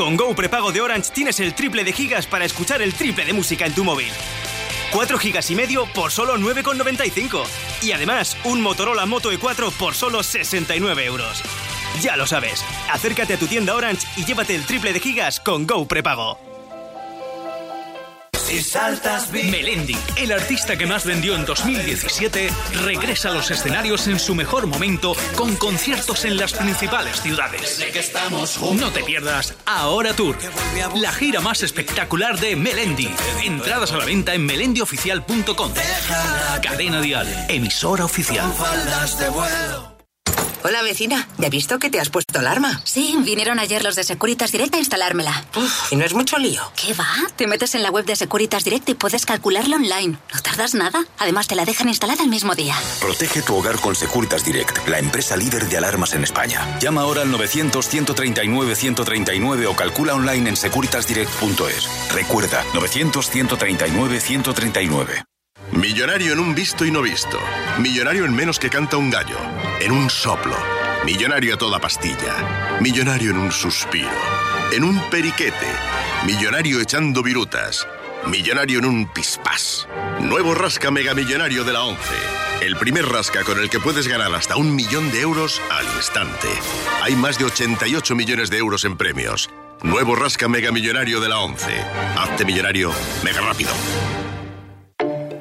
Con 0.00 0.16
Go 0.16 0.34
Prepago 0.34 0.72
de 0.72 0.80
Orange 0.80 1.10
tienes 1.12 1.40
el 1.40 1.52
triple 1.52 1.84
de 1.84 1.92
gigas 1.92 2.26
para 2.26 2.46
escuchar 2.46 2.80
el 2.80 2.94
triple 2.94 3.26
de 3.26 3.34
música 3.34 3.66
en 3.66 3.74
tu 3.74 3.84
móvil. 3.84 4.08
4 4.92 5.18
gigas 5.18 5.50
y 5.50 5.54
medio 5.54 5.84
por 5.92 6.10
solo 6.10 6.38
9,95. 6.38 7.44
Y 7.82 7.92
además, 7.92 8.34
un 8.44 8.62
Motorola 8.62 9.04
Moto 9.04 9.30
E4 9.30 9.70
por 9.72 9.94
solo 9.94 10.22
69 10.22 11.04
euros. 11.04 11.42
Ya 12.00 12.16
lo 12.16 12.26
sabes, 12.26 12.64
acércate 12.90 13.34
a 13.34 13.38
tu 13.38 13.46
tienda 13.46 13.74
Orange 13.74 14.06
y 14.16 14.24
llévate 14.24 14.54
el 14.54 14.64
triple 14.64 14.94
de 14.94 15.00
gigas 15.00 15.38
con 15.38 15.66
Go 15.66 15.84
Prepago. 15.86 16.49
Si 18.50 18.64
saltas 18.64 19.30
Melendi, 19.30 19.96
el 20.16 20.32
artista 20.32 20.76
que 20.76 20.84
más 20.84 21.04
vendió 21.04 21.36
en 21.36 21.44
2017, 21.44 22.50
regresa 22.82 23.28
a 23.28 23.32
los 23.32 23.48
escenarios 23.48 24.08
en 24.08 24.18
su 24.18 24.34
mejor 24.34 24.66
momento 24.66 25.14
con 25.36 25.54
conciertos 25.54 26.24
en 26.24 26.36
las 26.36 26.54
principales 26.54 27.22
ciudades. 27.22 27.78
No 28.74 28.90
te 28.90 29.04
pierdas 29.04 29.54
Ahora 29.66 30.14
Tour, 30.14 30.36
la 30.96 31.12
gira 31.12 31.40
más 31.40 31.62
espectacular 31.62 32.40
de 32.40 32.56
Melendi. 32.56 33.08
Entradas 33.44 33.92
a 33.92 33.98
la 33.98 34.04
venta 34.04 34.34
en 34.34 34.44
melendioficial.com. 34.44 35.72
Cadena 36.60 37.00
Dial, 37.00 37.46
emisora 37.48 38.04
oficial. 38.04 38.52
Hola 40.62 40.82
vecina, 40.82 41.26
¿ya 41.38 41.46
has 41.46 41.50
visto 41.50 41.78
que 41.78 41.88
te 41.88 41.98
has 41.98 42.10
puesto 42.10 42.38
alarma? 42.38 42.82
Sí, 42.84 43.16
vinieron 43.24 43.58
ayer 43.58 43.82
los 43.82 43.96
de 43.96 44.04
Securitas 44.04 44.52
Direct 44.52 44.74
a 44.74 44.78
instalármela. 44.78 45.42
¿Y 45.90 45.96
no 45.96 46.04
es 46.04 46.12
mucho 46.12 46.36
lío? 46.38 46.60
¿Qué 46.76 46.92
va? 46.92 47.06
Te 47.36 47.46
metes 47.46 47.74
en 47.74 47.82
la 47.82 47.90
web 47.90 48.04
de 48.04 48.14
Securitas 48.14 48.62
Direct 48.64 48.86
y 48.90 48.94
puedes 48.94 49.24
calcularlo 49.24 49.76
online. 49.76 50.18
No 50.34 50.40
tardas 50.42 50.74
nada. 50.74 51.02
Además, 51.18 51.48
te 51.48 51.54
la 51.54 51.64
dejan 51.64 51.88
instalada 51.88 52.22
el 52.22 52.28
mismo 52.28 52.54
día. 52.54 52.74
Protege 53.00 53.40
tu 53.40 53.56
hogar 53.56 53.80
con 53.80 53.96
Securitas 53.96 54.44
Direct, 54.44 54.86
la 54.86 54.98
empresa 54.98 55.34
líder 55.34 55.66
de 55.66 55.78
alarmas 55.78 56.12
en 56.12 56.24
España. 56.24 56.78
Llama 56.78 57.00
ahora 57.00 57.22
al 57.22 57.32
900-139-139 57.32 59.66
o 59.66 59.74
calcula 59.74 60.14
online 60.14 60.50
en 60.50 60.56
securitasdirect.es. 60.56 61.88
Recuerda, 62.12 62.62
900-139-139. 62.74 65.24
Millonario 65.72 66.34
en 66.34 66.40
un 66.40 66.54
visto 66.54 66.84
y 66.84 66.90
no 66.90 67.00
visto. 67.00 67.38
Millonario 67.78 68.26
en 68.26 68.34
menos 68.34 68.58
que 68.58 68.68
canta 68.68 68.98
un 68.98 69.08
gallo. 69.08 69.38
En 69.80 69.92
un 69.92 70.10
soplo. 70.10 70.56
Millonario 71.06 71.54
a 71.54 71.58
toda 71.58 71.78
pastilla. 71.78 72.78
Millonario 72.80 73.30
en 73.30 73.38
un 73.38 73.50
suspiro. 73.50 74.10
En 74.72 74.84
un 74.84 75.00
periquete. 75.08 75.66
Millonario 76.26 76.80
echando 76.80 77.22
virutas. 77.22 77.88
Millonario 78.26 78.80
en 78.80 78.84
un 78.84 79.06
pispás. 79.06 79.88
Nuevo 80.20 80.54
rasca 80.54 80.90
mega 80.90 81.14
millonario 81.14 81.64
de 81.64 81.72
la 81.72 81.84
11. 81.84 81.98
El 82.60 82.76
primer 82.76 83.06
rasca 83.06 83.42
con 83.42 83.58
el 83.58 83.70
que 83.70 83.80
puedes 83.80 84.06
ganar 84.06 84.34
hasta 84.34 84.56
un 84.56 84.76
millón 84.76 85.10
de 85.12 85.22
euros 85.22 85.62
al 85.70 85.86
instante. 85.96 86.48
Hay 87.02 87.16
más 87.16 87.38
de 87.38 87.46
88 87.46 88.14
millones 88.14 88.50
de 88.50 88.58
euros 88.58 88.84
en 88.84 88.98
premios. 88.98 89.48
Nuevo 89.82 90.14
rasca 90.14 90.46
mega 90.46 90.70
millonario 90.72 91.20
de 91.20 91.30
la 91.30 91.38
11. 91.38 91.72
Hazte 92.18 92.44
millonario 92.44 92.92
mega 93.24 93.40
rápido. 93.40 93.70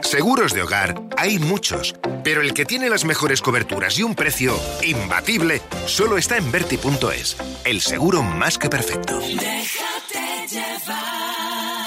Seguros 0.02 0.54
de 0.54 0.64
hogar 0.64 1.02
hay 1.18 1.40
muchos, 1.40 1.96
pero 2.24 2.42
el 2.42 2.54
que 2.54 2.66
tiene 2.66 2.90
las 2.90 3.06
mejores 3.06 3.42
coberturas 3.42 3.98
y 4.00 4.04
un 4.04 4.16
precio 4.16 4.60
imbatible 4.82 5.62
solo 5.86 6.18
está 6.18 6.38
en 6.38 6.52
Verti.es, 6.52 7.38
el 7.66 7.82
seguro 7.82 8.24
más 8.24 8.58
que 8.58 8.70
perfecto. 8.70 9.20
Déjate 9.20 10.48
llevar. 10.50 11.79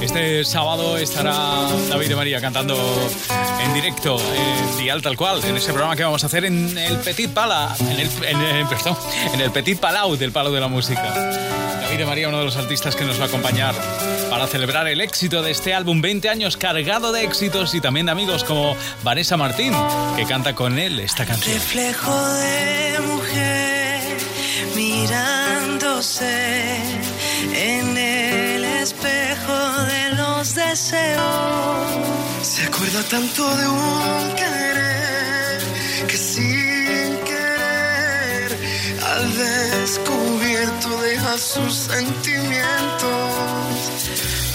Este 0.00 0.44
sábado 0.44 0.98
estará 0.98 1.32
David 1.88 2.08
de 2.08 2.16
María 2.16 2.40
cantando 2.40 2.76
en 3.62 3.74
directo 3.74 4.16
en 4.18 4.78
Dial 4.78 5.02
tal 5.02 5.16
cual, 5.16 5.42
en 5.44 5.56
ese 5.56 5.72
programa 5.72 5.96
que 5.96 6.04
vamos 6.04 6.22
a 6.22 6.26
hacer 6.26 6.44
en 6.44 6.76
el 6.76 6.98
Petit 6.98 7.30
Pala, 7.30 7.74
en 7.80 8.00
el, 8.00 8.10
en 8.24 8.38
perdón, 8.68 8.96
en 9.32 9.40
el 9.40 9.50
Petit 9.50 9.78
Palau 9.78 10.16
del 10.16 10.32
Palo 10.32 10.52
de 10.52 10.60
la 10.60 10.68
Música. 10.68 11.02
David 11.82 11.98
de 11.98 12.06
María, 12.06 12.28
uno 12.28 12.38
de 12.38 12.44
los 12.44 12.56
artistas 12.56 12.96
que 12.96 13.04
nos 13.04 13.18
va 13.18 13.24
a 13.24 13.28
acompañar 13.28 13.74
para 14.30 14.46
celebrar 14.46 14.88
el 14.88 15.00
éxito 15.00 15.42
de 15.42 15.50
este 15.50 15.74
álbum, 15.74 16.00
20 16.00 16.28
años 16.28 16.56
cargado 16.56 17.12
de 17.12 17.24
éxitos 17.24 17.74
y 17.74 17.80
también 17.80 18.06
de 18.06 18.12
amigos 18.12 18.44
como 18.44 18.76
Vanessa 19.02 19.36
Martín, 19.36 19.74
que 20.16 20.24
canta 20.24 20.54
con 20.54 20.78
él 20.78 20.98
esta 20.98 21.24
canción. 21.24 21.54
Reflejo 21.54 22.34
de 22.34 22.98
mujer 23.00 24.18
mirándose 24.74 26.76
en 27.54 27.96
el 27.96 28.13
los 30.44 30.54
deseos. 30.54 31.86
Se 32.42 32.64
acuerda 32.64 33.02
tanto 33.04 33.42
de 33.56 33.66
un 33.68 34.34
querer 34.36 35.60
que 36.06 36.16
sin 36.18 37.18
querer 37.30 38.58
al 39.12 39.24
descubierto 39.38 40.88
deja 41.00 41.38
sus 41.38 41.74
sentimientos. 41.74 43.32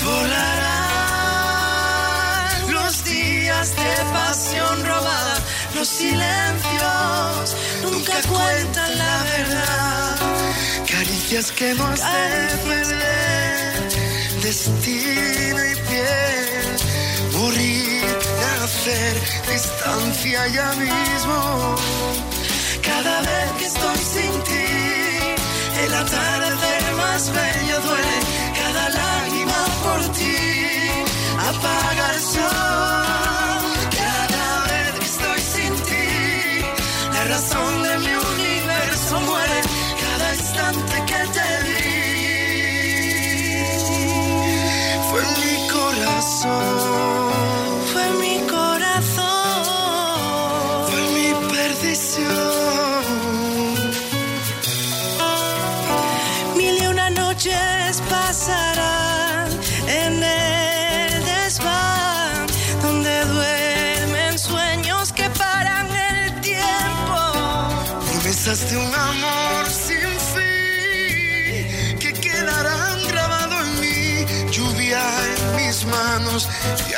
Volarán 0.05 0.69
los 2.71 3.03
días 3.03 3.75
de 3.75 3.95
pasión 4.13 4.85
robada, 4.85 5.37
los 5.73 5.87
silencios 5.87 7.55
nunca 7.81 8.21
cuentan 8.33 8.97
la 8.97 9.23
verdad. 9.33 10.17
Caricias 10.91 11.51
que 11.51 11.71
hemos 11.71 11.99
de 11.99 12.57
perder, 12.67 13.89
destino 14.43 15.08
distancia 19.51 20.47
ya 20.47 20.73
mismo. 20.73 21.75
Cada 22.81 23.21
vez 23.21 23.51
que 23.57 23.65
estoy 23.65 23.97
sin 23.97 24.43
ti, 24.43 24.67
el 25.83 25.93
atardecer 25.93 26.93
más 26.95 27.31
bello 27.31 27.79
duele, 27.81 28.17
cada 28.61 28.89
lágrima 28.89 29.61
por 29.83 30.01
ti 30.17 30.35
apaga 31.49 32.13
el 32.15 32.21
sol. 32.21 33.08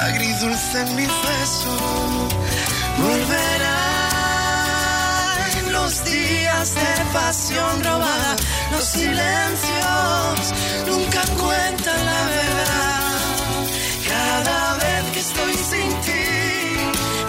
Agridulce 0.02 0.82
en 0.82 0.96
mi 0.96 1.06
beso. 1.06 1.74
Volverán 2.98 3.72
los 5.72 6.04
días 6.04 6.76
de 6.76 7.06
pasión 7.14 7.84
robada, 7.84 8.36
los 8.72 8.84
silencios 8.84 10.54
nunca 10.88 11.22
cuentan 11.42 12.06
la 12.06 12.26
verdad. 12.36 13.20
Cada 14.10 14.74
vez 14.76 15.04
que 15.14 15.20
estoy 15.20 15.54
sin 15.54 15.90
ti, 16.02 16.26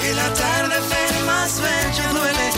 el 0.09 0.19
atardecer 0.19 1.13
más 1.27 1.61
bello 1.61 2.07
duele, 2.19 2.51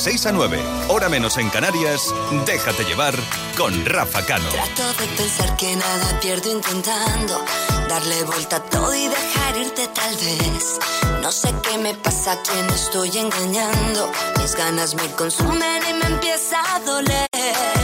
6 0.00 0.26
a 0.26 0.32
9, 0.32 0.58
hora 0.88 1.10
menos 1.10 1.36
en 1.36 1.50
Canarias, 1.50 2.14
déjate 2.46 2.84
llevar 2.84 3.14
con 3.58 3.84
Rafa 3.84 4.24
Cano. 4.24 4.48
Trato 4.48 4.94
de 4.94 5.06
pensar 5.08 5.54
que 5.56 5.76
nada 5.76 6.18
pierdo 6.20 6.50
intentando 6.50 7.44
darle 7.86 8.24
vuelta 8.24 8.56
a 8.56 8.64
tal 9.88 10.14
vez. 10.16 10.78
No 11.22 11.32
sé 11.32 11.54
qué 11.62 11.78
me 11.78 11.94
pasa, 11.94 12.32
a 12.32 12.42
quién 12.42 12.66
estoy 12.70 13.16
engañando. 13.18 14.10
Mis 14.38 14.54
ganas 14.54 14.94
me 14.94 15.06
consumen 15.12 15.82
y 15.88 15.94
me 15.94 16.06
empieza 16.06 16.58
a 16.74 16.80
doler. 16.80 17.79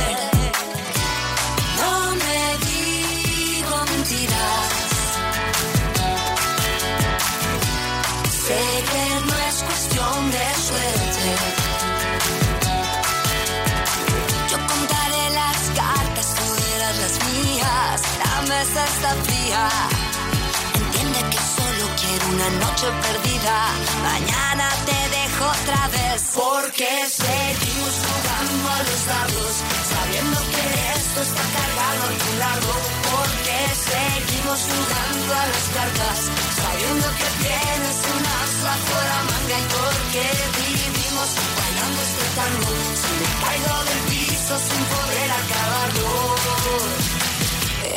Una 22.47 22.59
noche 22.67 22.87
perdida. 23.03 23.57
Mañana 24.03 24.69
te 24.87 24.99
dejo 25.17 25.45
otra 25.47 25.89
vez. 25.89 26.23
Porque 26.35 26.89
seguimos 27.09 27.95
jugando 28.07 28.69
a 28.71 28.79
los 28.89 29.03
dados. 29.07 29.53
Sabiendo 29.93 30.39
que 30.53 30.65
esto 30.99 31.19
está 31.23 31.45
cargado 31.57 32.01
a 32.07 32.09
tu 32.23 32.31
lado. 32.45 32.71
Porque 33.15 33.57
seguimos 33.91 34.61
jugando 34.71 35.31
a 35.35 35.45
las 35.53 35.67
cartas. 35.77 36.19
Sabiendo 36.63 37.07
que 37.19 37.29
tienes 37.45 37.99
un 38.15 38.23
as 38.39 38.53
bajo 38.67 38.97
la 39.11 39.21
manga. 39.31 39.57
Y 39.59 39.61
porque 39.77 40.25
vivimos 40.61 41.29
bailando 41.59 41.99
este 42.09 42.25
tango. 42.39 42.71
Si 43.03 43.13
me 43.21 43.29
caigo 43.43 43.75
del 43.89 44.03
piso 44.11 44.55
sin 44.69 44.83
poder 44.95 45.31
acabarlo. 45.43 46.11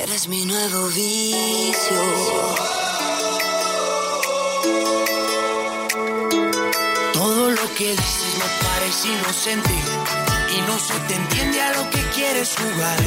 Eres 0.04 0.24
mi 0.28 0.42
nuevo 0.46 0.82
vicio. 0.88 2.89
Que 7.80 7.92
dices 7.92 8.36
me 8.38 8.68
parece 8.68 9.08
inocente 9.08 9.74
y 10.54 10.62
no 10.68 10.78
se 10.78 10.94
te 11.08 11.16
entiende 11.16 11.62
a 11.62 11.72
lo 11.78 11.90
que 11.90 12.02
quieres 12.14 12.54
jugar. 12.58 12.98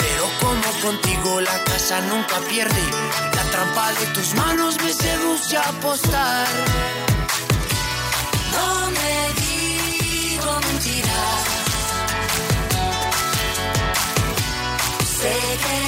Pero 0.00 0.24
como 0.40 0.80
contigo 0.82 1.40
la 1.40 1.62
casa 1.62 2.00
nunca 2.00 2.40
pierde, 2.48 2.82
la 3.36 3.42
trampa 3.52 3.92
de 3.92 4.06
tus 4.06 4.34
manos 4.34 4.76
me 4.82 4.92
seduce 4.92 5.56
a 5.56 5.68
apostar. 5.68 6.48
No 8.54 8.90
me 8.90 9.16
digo 9.40 10.60
mentiras. 10.66 11.44
Sé 15.20 15.36
que 15.62 15.87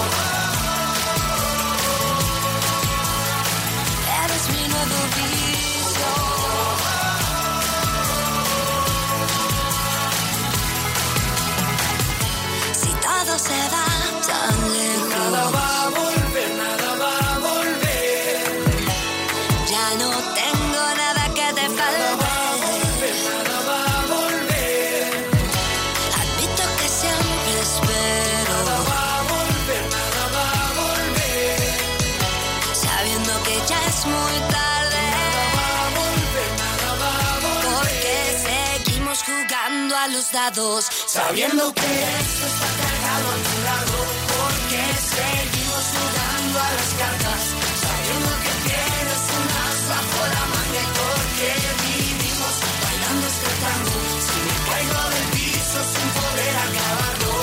Sabiendo 40.21 41.73
que 41.73 41.81
esto 41.81 42.45
está 42.45 42.69
cargado 42.77 43.25
a 43.25 43.37
tu 43.41 43.55
lado. 43.65 43.97
Porque 44.37 44.81
seguimos 45.01 45.85
jugando 45.97 46.59
a 46.59 46.69
las 46.77 46.91
cartas. 47.01 47.41
Sabiendo 47.81 48.29
que 48.43 48.53
tienes 48.69 49.21
un 49.37 49.45
as 49.65 49.79
bajo 49.89 50.21
la 50.35 50.43
manga. 50.53 50.85
Porque 51.01 51.49
vivimos 51.81 52.55
bailando 52.83 53.25
este 53.33 53.49
tango. 53.65 53.97
Si 54.27 54.37
me 54.45 54.55
caigo 54.69 55.01
del 55.09 55.27
piso 55.33 55.79
sin 55.93 56.07
poder 56.21 56.55
acabarlo. 56.67 57.33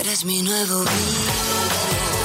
Eres 0.00 0.20
mi 0.24 0.38
nuevo 0.42 0.80
vicio. 0.80 2.15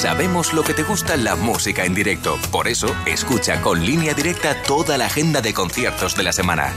Sabemos 0.00 0.54
lo 0.54 0.62
que 0.62 0.72
te 0.72 0.82
gusta 0.82 1.14
la 1.18 1.36
música 1.36 1.84
en 1.84 1.94
directo. 1.94 2.38
Por 2.50 2.68
eso, 2.68 2.86
escucha 3.04 3.60
con 3.60 3.84
línea 3.84 4.14
directa 4.14 4.62
toda 4.62 4.96
la 4.96 5.04
agenda 5.04 5.42
de 5.42 5.52
conciertos 5.52 6.16
de 6.16 6.22
la 6.22 6.32
semana. 6.32 6.72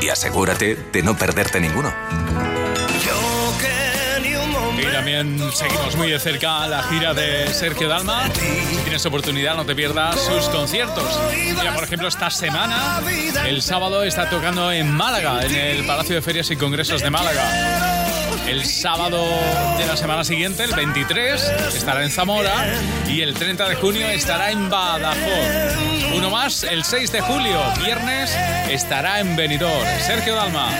Y 0.00 0.10
asegúrate 0.10 0.76
de 0.76 1.02
no 1.02 1.16
perderte 1.16 1.58
ninguno. 1.58 1.92
Y 4.78 4.92
también 4.92 5.40
seguimos 5.52 5.96
muy 5.96 6.10
de 6.12 6.20
cerca 6.20 6.68
la 6.68 6.84
gira 6.84 7.14
de 7.14 7.52
Sergio 7.52 7.88
Dalma. 7.88 8.30
Tienes 8.84 9.04
oportunidad, 9.06 9.56
no 9.56 9.66
te 9.66 9.74
pierdas 9.74 10.20
sus 10.20 10.48
conciertos. 10.48 11.18
Mira, 11.32 11.74
por 11.74 11.82
ejemplo, 11.82 12.06
esta 12.06 12.30
semana, 12.30 13.02
el 13.44 13.60
sábado 13.60 14.04
está 14.04 14.30
tocando 14.30 14.70
en 14.70 14.88
Málaga, 14.94 15.44
en 15.44 15.52
el 15.52 15.84
Palacio 15.84 16.14
de 16.14 16.22
Ferias 16.22 16.48
y 16.52 16.56
Congresos 16.56 17.02
de 17.02 17.10
Málaga. 17.10 18.17
El 18.48 18.64
sábado 18.64 19.22
de 19.76 19.86
la 19.86 19.94
semana 19.94 20.24
siguiente, 20.24 20.64
el 20.64 20.74
23, 20.74 21.42
estará 21.74 22.02
en 22.02 22.10
Zamora 22.10 22.54
y 23.06 23.20
el 23.20 23.34
30 23.34 23.68
de 23.68 23.74
junio 23.74 24.08
estará 24.08 24.50
en 24.50 24.70
Badajoz. 24.70 25.76
Uno 26.16 26.30
más, 26.30 26.64
el 26.64 26.82
6 26.82 27.12
de 27.12 27.20
julio, 27.20 27.60
viernes, 27.84 28.34
estará 28.70 29.20
en 29.20 29.36
Benidorm. 29.36 29.86
Sergio 30.00 30.34
Dalma, 30.34 30.70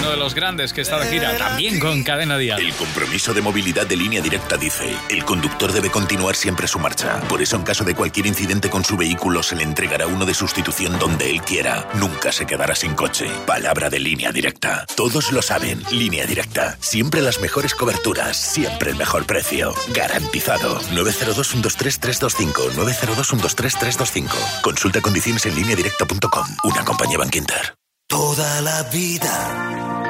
uno 0.00 0.10
de 0.10 0.16
los 0.16 0.34
grandes 0.34 0.72
que 0.72 0.80
está 0.80 0.98
de 0.98 1.08
gira, 1.08 1.36
también 1.38 1.78
con 1.78 2.02
Cadena 2.02 2.36
Dial. 2.38 2.60
El 2.60 2.72
compromiso 2.74 3.32
de 3.32 3.40
movilidad 3.40 3.86
de 3.86 3.96
línea 3.96 4.20
directa 4.20 4.56
dice, 4.56 4.96
el 5.08 5.24
conductor 5.24 5.72
debe 5.72 5.90
continuar 5.90 6.34
siempre 6.34 6.66
su 6.66 6.80
marcha. 6.80 7.20
Por 7.28 7.40
eso 7.40 7.54
en 7.54 7.62
caso 7.62 7.84
de 7.84 7.94
cualquier 7.94 8.26
incidente 8.26 8.68
con 8.68 8.84
su 8.84 8.96
vehículo 8.96 9.44
se 9.44 9.54
le 9.54 9.62
entregará 9.62 10.08
uno 10.08 10.26
de 10.26 10.34
sustitución 10.34 10.98
donde 10.98 11.30
él 11.30 11.40
quiera. 11.42 11.88
Nunca 11.94 12.32
se 12.32 12.46
quedará 12.46 12.74
sin 12.74 12.94
coche. 12.94 13.30
Palabra 13.46 13.90
de 13.90 14.00
línea 14.00 14.32
directa. 14.32 14.84
Todos 14.96 15.30
lo 15.30 15.40
saben. 15.40 15.82
Línea 15.92 16.26
directa. 16.26 16.76
Siempre 16.96 17.20
las 17.20 17.40
mejores 17.42 17.74
coberturas. 17.74 18.38
Siempre 18.38 18.90
el 18.90 18.96
mejor 18.96 19.26
precio. 19.26 19.74
Garantizado. 19.92 20.80
902-123-325. 20.80 22.70
902-123-325. 22.72 24.62
Consulta 24.62 25.02
condiciones 25.02 25.44
en 25.44 25.56
línea 25.56 25.76
directa.com. 25.76 26.46
Una 26.64 26.86
compañía 26.86 27.18
Bankinter. 27.18 27.74
Toda 28.08 28.62
la 28.62 28.82
vida 28.84 30.06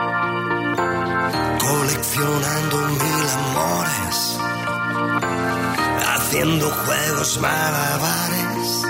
coleccionando 1.59 2.77
mil 2.77 3.29
amores, 3.35 4.39
haciendo 6.07 6.71
juegos 6.71 7.41
malabares 7.41 8.85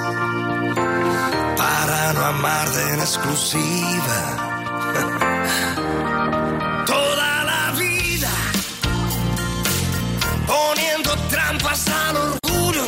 para 1.57 2.12
no 2.12 2.26
amarte 2.26 2.90
en 2.92 3.01
exclusiva. 3.01 4.42
Toda 6.86 7.25
poniendo 10.47 11.16
trampas 11.28 11.86
al 11.88 12.16
orgullo, 12.16 12.86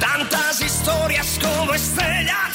tantas 0.00 0.60
historias 0.60 1.38
como 1.40 1.74
estrellas 1.74 2.53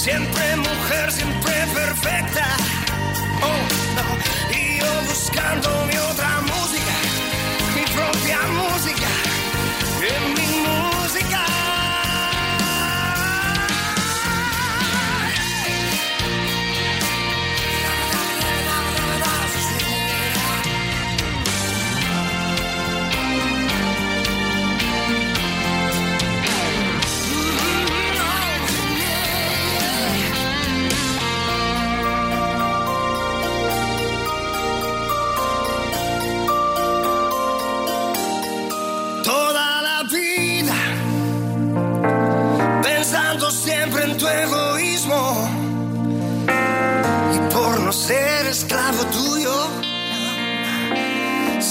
siempre 0.00 0.56
mujer, 0.56 1.12
siempre 1.12 1.52
perfecta. 1.74 2.46
Oh, 3.42 3.62
no. 3.96 4.56
Y 4.56 4.78
yo 4.78 4.92
buscando 5.06 5.68
mi 5.86 5.96
otra 5.98 6.40
música, 6.40 6.94
mi 7.74 7.84
propia 7.94 8.38
música, 8.60 9.10
en 10.14 10.34
mi 10.34 10.48
música. 10.66 11.59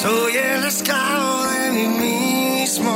Soy 0.02 0.38
el 0.38 0.64
esclavo 0.64 1.44
de 1.48 1.72
mí 1.72 1.88
mismo 1.88 2.94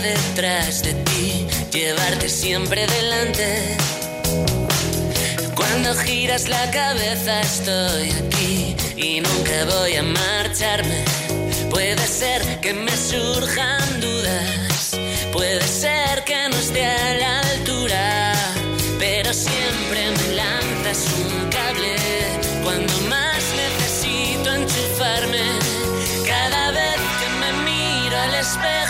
detrás 0.00 0.82
de 0.82 0.94
ti, 0.94 1.46
llevarte 1.72 2.28
siempre 2.28 2.86
delante. 2.86 3.76
Cuando 5.54 5.94
giras 5.94 6.48
la 6.48 6.70
cabeza 6.70 7.40
estoy 7.40 8.10
aquí 8.10 8.76
y 8.96 9.20
nunca 9.20 9.64
voy 9.66 9.96
a 9.96 10.02
marcharme. 10.02 11.04
Puede 11.70 12.06
ser 12.06 12.42
que 12.60 12.72
me 12.72 12.96
surjan 12.96 14.00
dudas, 14.00 14.96
puede 15.32 15.66
ser 15.66 16.24
que 16.24 16.48
no 16.48 16.56
esté 16.56 16.86
a 16.86 17.14
la 17.14 17.40
altura, 17.40 18.32
pero 18.98 19.32
siempre 19.32 20.00
me 20.18 20.34
lanzas 20.34 21.06
un 21.18 21.50
cable 21.50 21.96
cuando 22.64 22.92
más 23.08 23.42
necesito 23.64 24.54
enchufarme. 24.54 25.44
Cada 26.26 26.70
vez 26.72 27.00
que 27.20 27.30
día 28.20 28.89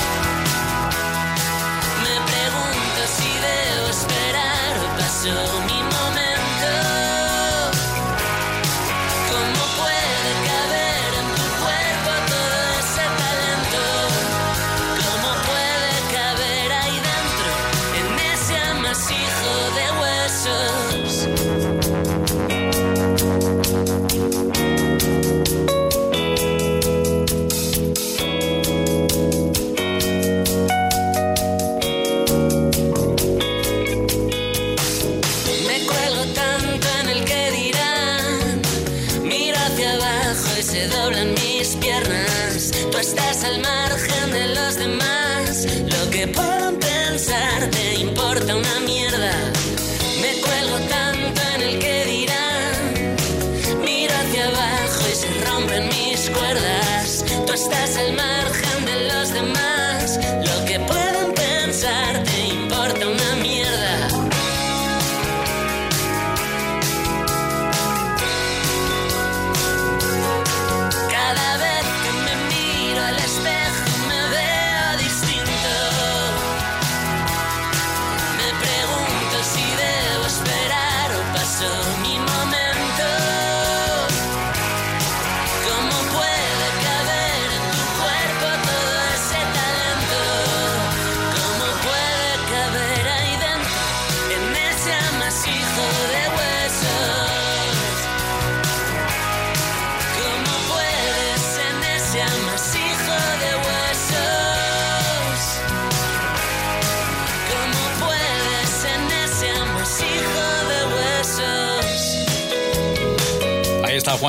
assume 5.29 5.70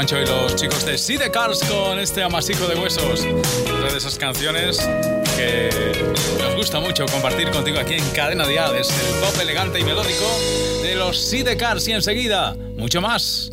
Juancho 0.02 0.18
y 0.18 0.26
los 0.26 0.56
chicos 0.56 0.84
de 0.84 0.96
the 1.16 1.30
Cars 1.30 1.62
con 1.62 2.00
este 2.00 2.24
amasijo 2.24 2.66
de 2.66 2.74
huesos. 2.74 3.20
Una 3.20 3.88
de 3.88 3.98
esas 3.98 4.18
canciones 4.18 4.78
que 5.36 5.70
nos 6.40 6.56
gusta 6.56 6.80
mucho 6.80 7.06
compartir 7.06 7.48
contigo 7.52 7.78
aquí 7.78 7.94
en 7.94 8.10
Cadena 8.10 8.44
Dial. 8.44 8.74
Es 8.74 8.88
el 8.90 9.20
pop 9.20 9.38
elegante 9.40 9.78
y 9.78 9.84
melódico 9.84 10.26
de 10.82 10.96
los 10.96 11.30
the 11.30 11.56
Cars 11.56 11.86
y 11.86 11.92
enseguida 11.92 12.56
mucho 12.76 13.00
más. 13.00 13.52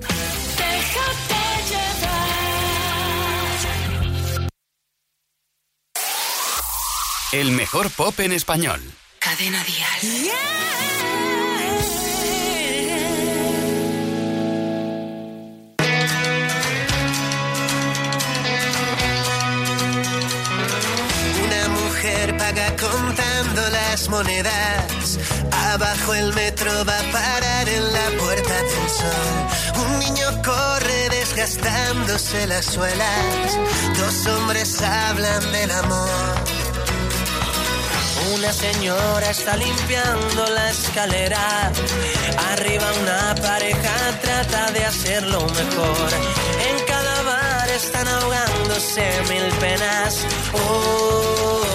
El 7.31 7.51
mejor 7.51 7.91
pop 7.91 8.19
en 8.21 8.31
español. 8.31 8.81
Cadena 9.19 9.63
Dial. 9.65 10.88
Contando 22.75 23.69
las 23.69 24.09
monedas. 24.09 25.19
Abajo 25.51 26.13
el 26.13 26.33
metro 26.33 26.71
va 26.85 26.99
a 26.99 27.11
parar 27.11 27.69
en 27.69 27.93
la 27.93 28.09
puerta 28.19 28.53
del 28.53 28.89
sol. 28.89 29.85
Un 29.85 29.99
niño 29.99 30.41
corre 30.43 31.09
desgastándose 31.09 32.47
las 32.47 32.65
suelas. 32.65 33.57
Dos 33.97 34.27
hombres 34.27 34.81
hablan 34.81 35.51
del 35.51 35.71
amor. 35.71 36.59
Una 38.33 38.53
señora 38.53 39.29
está 39.31 39.57
limpiando 39.57 40.45
la 40.47 40.69
escalera. 40.69 41.71
Arriba 42.51 42.85
una 43.01 43.35
pareja 43.35 44.19
trata 44.21 44.71
de 44.71 44.85
hacerlo 44.85 45.41
mejor. 45.47 46.09
En 46.69 46.85
cada 46.85 47.21
bar 47.23 47.69
están 47.69 48.07
ahogándose 48.07 49.03
mil 49.29 49.51
penas. 49.59 50.19
Oh, 50.53 51.68